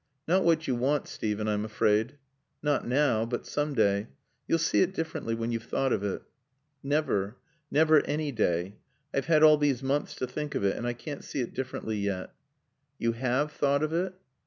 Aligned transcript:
"Not 0.27 0.43
what 0.43 0.67
you 0.67 0.73
want, 0.73 1.07
Steven, 1.07 1.47
I'm 1.47 1.63
afraid." 1.63 2.17
"Not 2.63 2.87
now. 2.87 3.23
But 3.23 3.45
some 3.45 3.75
day. 3.75 4.07
You'll 4.47 4.57
see 4.57 4.81
it 4.81 4.95
differently 4.95 5.35
when 5.35 5.51
you've 5.51 5.65
thought 5.65 5.93
of 5.93 6.03
it." 6.03 6.23
"Never. 6.81 7.37
Never 7.69 8.01
any 8.07 8.31
day. 8.31 8.77
I've 9.13 9.27
had 9.27 9.43
all 9.43 9.57
these 9.59 9.83
months 9.83 10.15
to 10.15 10.25
think 10.25 10.55
of 10.55 10.63
it 10.63 10.75
and 10.75 10.87
I 10.87 10.93
can't 10.93 11.23
see 11.23 11.41
it 11.41 11.53
differently 11.53 11.97
yet." 11.99 12.33
"You 12.97 13.11
have 13.11 13.51
thought 13.51 13.83
of 13.83 13.93
it?" 13.93 14.15